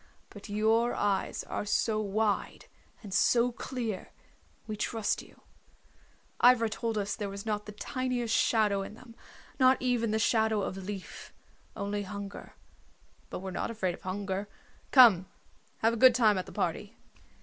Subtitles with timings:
[0.31, 2.65] But your eyes are so wide
[3.03, 4.09] and so clear,
[4.65, 5.41] we trust you.
[6.43, 9.13] Ivra told us there was not the tiniest shadow in them,
[9.59, 11.35] not even the shadow of leaf.
[11.75, 12.55] Only hunger.
[13.29, 14.49] But we're not afraid of hunger.
[14.89, 15.27] Come,
[15.83, 16.95] have a good time at the party."